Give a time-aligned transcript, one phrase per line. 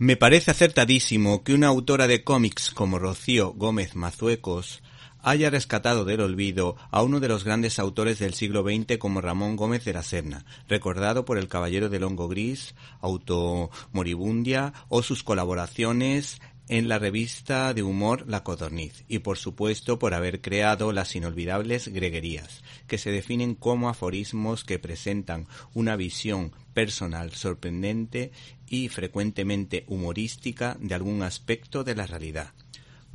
[0.00, 4.80] Me parece acertadísimo que una autora de cómics como Rocío Gómez Mazuecos
[5.24, 9.56] haya rescatado del olvido a uno de los grandes autores del siglo XX como Ramón
[9.56, 16.40] Gómez de la Serna, recordado por El Caballero del Hongo Gris, Automoribundia o sus colaboraciones
[16.68, 21.88] en la revista de humor La Codorniz y por supuesto por haber creado las inolvidables
[21.88, 28.32] greguerías, que se definen como aforismos que presentan una visión personal sorprendente
[28.68, 32.52] y frecuentemente humorística de algún aspecto de la realidad.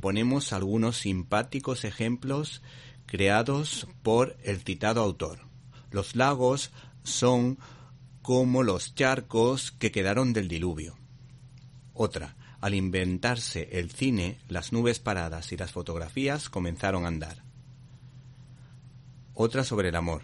[0.00, 2.60] Ponemos algunos simpáticos ejemplos
[3.06, 5.38] creados por el citado autor.
[5.90, 6.72] Los lagos
[7.04, 7.58] son
[8.20, 10.96] como los charcos que quedaron del diluvio.
[11.92, 17.42] Otra, al inventarse el cine, las nubes paradas y las fotografías comenzaron a andar.
[19.34, 20.22] Otra sobre el amor.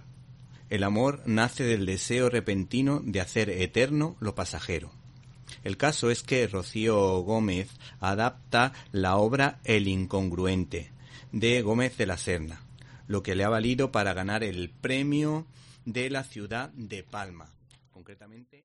[0.70, 4.90] El amor nace del deseo repentino de hacer eterno lo pasajero.
[5.64, 7.68] El caso es que Rocío Gómez
[8.00, 10.92] adapta la obra El incongruente
[11.32, 12.62] de Gómez de la Serna,
[13.06, 15.46] lo que le ha valido para ganar el premio
[15.84, 17.52] de la ciudad de Palma.
[17.90, 18.64] Concretamente